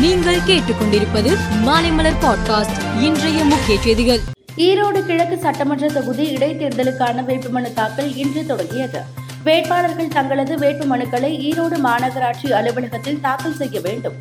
நீங்கள் 0.00 0.38
கேட்டுக்கொண்டிருப்பது 0.38 1.36
மாலைமலர் 1.64 2.12
பாட்காஸ்ட் 2.20 3.00
இன்றைய 3.00 3.44
முக்கிய 3.44 3.80
செய்திகள். 3.80 4.20
ஈரோடு 4.56 5.06
கிழக்கு 5.06 5.38
சட்டமன்ற 5.38 5.88
தொகுதி 5.88 6.36
இடைத்தேர்தலுக்கான 6.36 7.22
வேட்புமனு 7.22 7.72
தாக்கல் 7.72 8.16
இன்று 8.16 8.46
தொடங்கியது. 8.46 9.00
வேட்பாளர்கள் 9.44 10.08
தங்களது 10.08 10.56
வேட்புமனுக்களை 10.56 11.32
ஈரோடு 11.50 11.76
மாநகராட்சி 11.84 12.52
அலுவலகத்தில் 12.52 13.20
தாக்கல் 13.20 13.54
செய்ய 13.54 13.80
வேண்டும். 13.80 14.12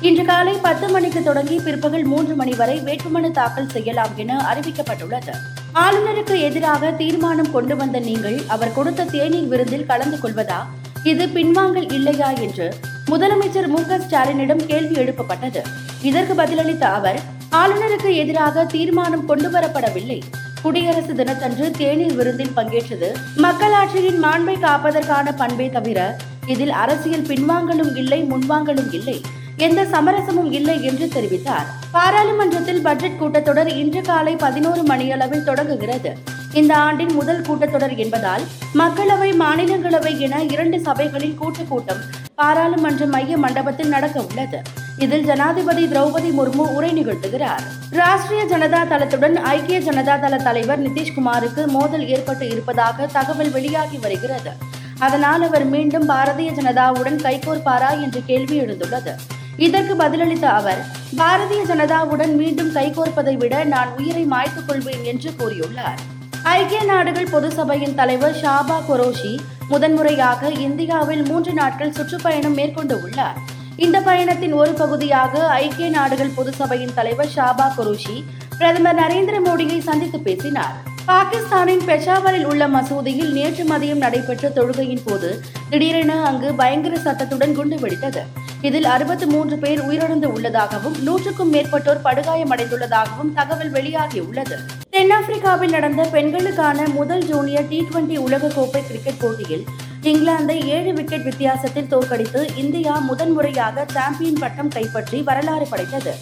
இன்று 0.00 0.24
காலை 0.24 0.56
பத்து 0.62 0.88
மணிக்கு 0.88 1.22
தொடங்கி 1.22 1.60
பிற்பகல் 1.60 2.04
மூன்று 2.04 2.34
மணி 2.34 2.54
வரை 2.54 2.80
வேட்புமனு 2.80 3.30
தாக்கல் 3.30 3.68
செய்யலாம் 3.68 4.12
என 4.16 4.54
அறிவிக்கப்பட்டுள்ளது. 4.54 5.32
ஆளுநருக்கு 5.74 6.40
எதிராக 6.40 6.90
தீர்மானம் 6.90 7.52
கொண்டு 7.52 7.76
வந்த 7.76 7.98
நீங்கள் 7.98 8.40
அவர் 8.48 8.72
கொடுத்த 8.72 9.04
தேநீர் 9.04 9.48
விருந்தில் 9.48 9.86
கலந்து 9.86 10.16
கொள்வதா? 10.16 10.66
இது 11.02 11.26
பின்வாங்கல் 11.26 11.92
இல்லையா 11.92 12.30
என்று 12.30 12.74
முதலமைச்சர் 13.10 13.66
மு 13.66 13.84
க 13.84 13.98
ஸ்டாலினிடம் 13.98 14.66
கேள்வி 14.66 14.94
எழுப்பப்பட்டது. 14.94 15.60
இதற்கு 16.02 16.34
பதிலளித்த 16.34 16.82
அவர் 16.82 17.20
ஆளுநருக்கு 17.52 18.14
எதிராக 18.14 18.64
தீர்மானம் 18.64 19.28
கொண்டுவரப்படவில்லை. 19.28 20.22
குடியரசு 20.62 21.14
தினத்தன்று 21.14 21.70
தேநீர் 21.70 22.14
விருந்தில் 22.14 22.56
பங்கேற்றது. 22.56 23.14
மக்களாட்சியின் 23.36 24.24
மாண்பை 24.24 24.56
காப்பதற்கான 24.60 25.36
பண்பை 25.36 25.70
தவிர 25.70 26.16
இதில் 26.46 26.70
அரசியல் 26.70 27.22
பின்வாங்கலும் 27.22 27.96
இல்லை 27.96 28.22
முன்வாங்கலும் 28.22 28.92
இல்லை. 28.92 29.20
எந்த 29.56 29.84
சமரசமும் 29.84 30.52
இல்லை 30.52 30.84
என்று 30.84 31.06
தெரிவித்தார். 31.06 31.68
பாராளுமன்றத்தில் 31.92 32.82
பட்ஜெட் 32.82 33.20
கூட்டத்தொடர் 33.20 33.76
இன்று 33.76 34.02
காலை 34.02 34.36
பதினோரு 34.36 34.82
மணியளவில் 34.82 35.44
தொடங்குகிறது. 35.44 36.16
இந்த 36.58 36.76
ஆண்டின் 36.76 37.12
முதல் 37.12 37.42
கூட்டத்தொடர் 37.42 37.96
என்பதால் 37.96 38.42
மக்களவை 38.74 39.30
மாநிலங்களவை 39.36 40.18
என 40.18 40.42
இரண்டு 40.42 40.78
சபைகளின் 40.78 41.34
கூட்டுக் 41.34 41.68
கூட்டம் 41.68 42.00
பாராளுமன்ற 42.34 43.06
மைய 43.06 43.36
மண்டபத்தில் 43.36 43.88
நடக்க 43.88 44.24
உள்ளது. 44.28 44.62
இதில் 44.98 45.24
ஜனாதிபதி 45.24 45.86
திரௌபதி 45.86 46.30
முர்மு 46.30 46.74
உரை 46.74 47.04
நிகழ்த்துகிறார். 47.04 47.64
ராஷ்டிரிய 47.92 48.44
ஜனதா 48.50 48.80
தளத்துடன் 48.86 49.34
ஐக்கிய 49.34 49.80
ஜனதா 49.80 50.20
தள 50.20 50.36
தலைவர் 50.36 50.82
நிதிஷ்குமாருக்கு 50.82 51.66
மோதல் 51.66 52.08
ஏற்பட்டு 52.08 52.46
இருப்பதாக 52.48 53.06
தகவல் 53.06 53.50
வெளியாகி 53.50 53.98
வருகிறது. 53.98 54.50
அதனால் 54.98 55.42
அவர் 55.42 55.64
மீண்டும் 55.64 56.08
பாரதிய 56.08 56.50
ஜனதாவுடன் 56.50 57.18
கைகோர்ப்பாரா 57.18 58.02
என்ற 58.02 58.20
கேள்வி 58.26 58.60
எழுந்துள்ளது. 58.60 59.14
இதற்கு 59.56 59.94
பதிலளித்த 59.94 60.44
அவர் 60.44 60.84
பாரதிய 61.16 61.62
ஜனதாவுடன் 61.68 62.34
மீண்டும் 62.34 62.74
கைகோர்ப்பதை 62.74 63.36
விட 63.36 63.64
நான் 63.64 63.88
உயிரை 63.98 64.24
மாய்த்துக் 64.24 64.68
கொள்வேன் 64.68 65.04
என்று 65.04 65.30
கூறியுள்ளார். 65.38 66.16
ஐக்கிய 66.44 66.84
நாடுகள் 66.84 67.30
பொது 67.30 67.50
சபையின் 67.50 67.94
தலைவர் 67.94 68.34
ஷாபா 68.42 68.76
குரோஷி 68.88 69.40
முதன்முறையாக 69.68 70.50
இந்தியாவில் 70.50 71.24
மூன்று 71.28 71.52
நாட்கள் 71.52 71.92
சுற்றுப்பயணம் 71.96 72.54
மேற்கொண்டு 72.54 73.02
உள்ளார். 73.04 73.38
இந்த 73.76 74.00
பயணத்தின் 74.00 74.52
ஒரு 74.52 74.72
பகுதியாக 74.72 75.46
ஐக்கிய 75.48 75.88
நாடுகள் 75.88 76.34
பொது 76.36 76.52
சபையின் 76.52 76.94
தலைவர் 76.94 77.32
ஷாபா 77.36 77.66
குரோஷி 77.76 78.24
பிரதமர் 78.58 78.98
நரேந்திர 79.00 79.36
மோடியை 79.46 79.78
சந்தித்து 79.78 80.20
பேசினார். 80.20 80.74
பாகிஸ்தானின் 81.06 81.84
பெஷாவரில் 81.90 82.44
உள்ள 82.44 82.68
மசூதியில் 82.68 83.32
நேற்று 83.32 83.64
மதியம் 83.64 84.02
நடைபெற்ற 84.04 84.48
தொழுகையின் 84.48 85.04
போது 85.04 85.42
திடீரென 85.70 86.22
அங்கு 86.22 86.54
பயங்கர 86.54 86.96
சத்தத்துடன் 86.96 87.54
குண்டு 87.54 87.76
வெடித்தது. 87.76 88.24
இதில் 88.62 88.84
அறுபத்தி 88.84 89.26
மூன்று 89.26 89.58
பேர் 89.58 89.80
உயிரிழந்து 89.80 90.26
உள்ளதாகவும் 90.26 90.98
நூற்றுக்கும் 91.02 91.50
மேற்பட்டோர் 91.54 92.04
படுகாயமடைந்துள்ளதாகவும் 92.04 93.32
தகவல் 93.34 93.72
வெளியாகியுள்ளது 93.72 94.77
தென்னாப்பிரிக்காவில் 95.08 95.70
நடந்த 95.70 96.02
பெண்களுக்கான 96.12 96.88
முதல் 96.88 97.24
ஜூனியர் 97.26 97.68
டி 97.68 97.78
டுவெண்டி 97.80 98.16
உலகக்கோப்பை 98.18 98.86
கிரிக்கெட் 98.86 99.20
போட்டியில் 99.20 99.64
இங்கிலாந்தை 100.02 100.64
ஏழு 100.64 100.92
விக்கெட் 100.92 101.22
வித்தியாசத்தில் 101.22 101.86
தோற்கடித்து 101.86 102.56
இந்தியா 102.56 102.94
முதன்முறையாக 102.98 103.84
சாம்பியன் 103.92 104.40
பட்டம் 104.40 104.68
கைப்பற்றி 104.68 105.22
வரலாறு 105.22 105.66
படைத்தது. 105.70 106.14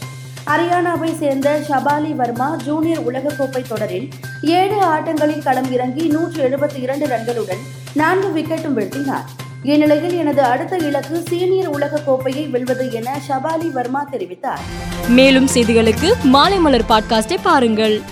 ஹரியானாவை 0.47 1.19
சேர்ந்த 1.19 1.61
ஷபாலி 1.69 2.15
வர்மா 2.15 2.57
ஜூனியர் 2.65 3.13
உலகக்கோப்பை 3.13 3.63
தொடரில் 3.69 4.09
ஏழு 4.43 4.79
ஆட்டங்களில் 4.85 5.43
களம் 5.43 5.73
இறங்கி 5.73 6.07
நூற்று 6.07 6.49
எழுபத்தி 6.49 6.81
இரண்டு 6.81 7.07
ரன்களுடன் 7.07 7.65
நான்கு 7.95 8.41
விக்கெட்டும் 8.41 8.79
வீழ்த்தினார். 8.79 9.25
இந்நிலையில் 9.63 10.17
எனது 10.17 10.43
அடுத்த 10.43 10.77
இலக்கு 10.77 11.23
சீனியர் 11.29 11.69
உலக 11.69 12.01
கோப்பையை 12.01 12.47
வெல்வது 12.47 12.93
என 12.93 13.19
ஷபாலி 13.29 13.71
வர்மா 13.71 14.09
தெரிவித்தார். 14.13 14.65
மேலும் 15.09 15.49
செய்திகளுக்கு 15.55 16.13
மாலைமலர் 16.33 16.89
பாட்காஸ்டை 16.89 17.37
பாருங்கள். 17.43 18.03